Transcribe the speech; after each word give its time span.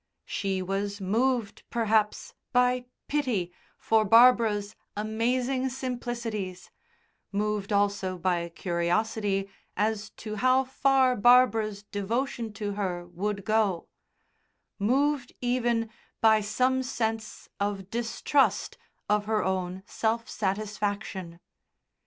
She 0.25 0.63
was 0.63 0.99
moved, 0.99 1.61
perhaps, 1.69 2.33
by 2.51 2.85
pity 3.07 3.51
for 3.77 4.03
Barbara's 4.03 4.75
amazing 4.97 5.69
simplicities, 5.69 6.71
moved 7.31 7.71
also 7.71 8.17
by 8.17 8.49
curiosity 8.49 9.47
as 9.77 10.09
to 10.17 10.37
how 10.37 10.63
far 10.63 11.15
Barbara's 11.15 11.83
devotion 11.83 12.51
to 12.53 12.71
her 12.71 13.05
would 13.09 13.45
go, 13.45 13.89
moved 14.79 15.33
even 15.39 15.87
by 16.19 16.41
some 16.41 16.81
sense 16.81 17.47
of 17.59 17.91
distrust 17.91 18.79
of 19.07 19.25
her 19.25 19.43
own 19.43 19.83
self 19.85 20.27
satisfaction. 20.27 21.39